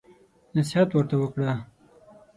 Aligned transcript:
نصيحت 0.55 0.89
ورته 0.93 1.15
وکړه. 1.19 1.53